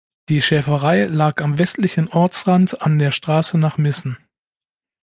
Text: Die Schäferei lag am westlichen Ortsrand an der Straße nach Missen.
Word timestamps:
Die 0.29 0.41
Schäferei 0.41 1.03
lag 1.05 1.39
am 1.43 1.59
westlichen 1.59 2.07
Ortsrand 2.07 2.81
an 2.81 2.97
der 2.97 3.11
Straße 3.11 3.59
nach 3.59 3.77
Missen. 3.77 4.17